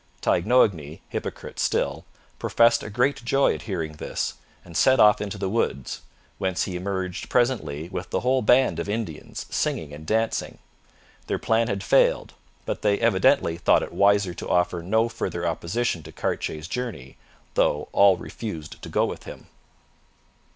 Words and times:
Taignoagny, 0.21 0.99
hypocrite 1.09 1.59
still, 1.59 2.05
professed 2.39 2.81
a 2.81 2.89
great 2.89 3.23
joy 3.23 3.53
at 3.53 3.61
hearing 3.69 3.97
this, 3.97 4.33
and 4.65 4.75
set 4.75 4.99
off 4.99 5.21
into 5.21 5.37
the 5.37 5.47
woods, 5.47 6.01
whence 6.39 6.63
he 6.63 6.75
emerged 6.75 7.29
presently 7.29 7.87
with 7.89 8.09
the 8.09 8.21
whole 8.21 8.41
band 8.41 8.79
of 8.79 8.89
Indians, 8.89 9.45
singing 9.51 9.93
and 9.93 10.07
dancing. 10.07 10.57
Their 11.27 11.37
plan 11.37 11.67
had 11.67 11.83
failed, 11.83 12.33
but 12.65 12.81
they 12.81 12.97
evidently 12.99 13.57
thought 13.57 13.83
it 13.83 13.93
wiser 13.93 14.33
to 14.33 14.49
offer 14.49 14.81
no 14.81 15.07
further 15.07 15.45
opposition 15.47 16.01
to 16.01 16.11
Cartier's 16.11 16.67
journey, 16.67 17.17
though 17.53 17.87
all 17.91 18.17
refused 18.17 18.81
to 18.81 18.89
go 18.89 19.05
with 19.05 19.25
him. 19.25 19.45